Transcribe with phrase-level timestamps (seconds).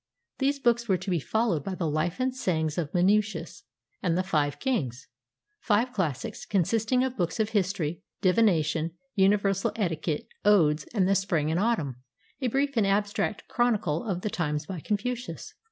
[0.39, 3.61] These books were to be followed by the "Life and Sayings of Men cius,"
[4.01, 5.07] and the "Five Kings"—
[5.69, 11.59] five classics, consisting of books of history, divination, universal etiquette, odes and the "Spring and
[11.59, 11.97] Autumn,"
[12.41, 15.53] "a brief and abstract chronicle of the times" by Confucius.